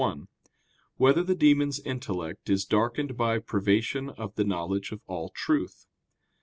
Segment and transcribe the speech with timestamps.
[0.01, 0.27] 1]
[0.97, 5.85] Whether the Demons' Intellect Is Darkened by Privation of the Knowledge of All Truth?